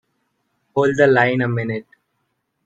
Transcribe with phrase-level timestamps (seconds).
[0.73, 1.85] Hold the line a minute.